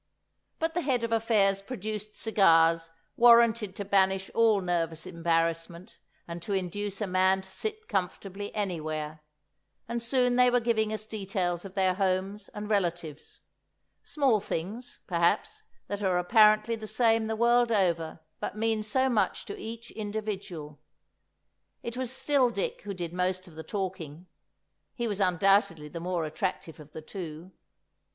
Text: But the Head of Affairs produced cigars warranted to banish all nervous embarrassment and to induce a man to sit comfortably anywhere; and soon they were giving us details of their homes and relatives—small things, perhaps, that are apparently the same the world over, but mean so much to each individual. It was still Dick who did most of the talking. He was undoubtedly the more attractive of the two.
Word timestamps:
But 0.57 0.73
the 0.73 0.81
Head 0.81 1.03
of 1.03 1.11
Affairs 1.11 1.61
produced 1.61 2.15
cigars 2.15 2.89
warranted 3.17 3.75
to 3.75 3.85
banish 3.85 4.31
all 4.33 4.59
nervous 4.59 5.05
embarrassment 5.05 5.99
and 6.27 6.41
to 6.41 6.53
induce 6.53 7.01
a 7.01 7.05
man 7.05 7.43
to 7.43 7.51
sit 7.51 7.87
comfortably 7.87 8.51
anywhere; 8.55 9.21
and 9.87 10.01
soon 10.01 10.37
they 10.37 10.49
were 10.49 10.59
giving 10.59 10.91
us 10.91 11.05
details 11.05 11.65
of 11.65 11.75
their 11.75 11.93
homes 11.93 12.49
and 12.49 12.67
relatives—small 12.67 14.39
things, 14.39 15.01
perhaps, 15.05 15.61
that 15.85 16.01
are 16.01 16.17
apparently 16.17 16.75
the 16.75 16.87
same 16.87 17.27
the 17.27 17.35
world 17.35 17.71
over, 17.71 18.21
but 18.39 18.57
mean 18.57 18.81
so 18.81 19.07
much 19.07 19.45
to 19.45 19.55
each 19.55 19.91
individual. 19.91 20.81
It 21.83 21.95
was 21.95 22.11
still 22.11 22.49
Dick 22.49 22.81
who 22.81 22.95
did 22.95 23.13
most 23.13 23.47
of 23.47 23.53
the 23.53 23.61
talking. 23.61 24.25
He 24.95 25.07
was 25.07 25.19
undoubtedly 25.19 25.89
the 25.89 25.99
more 25.99 26.25
attractive 26.25 26.79
of 26.79 26.91
the 26.91 27.03
two. 27.03 27.51